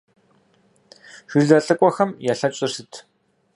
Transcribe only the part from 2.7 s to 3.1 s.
сыт?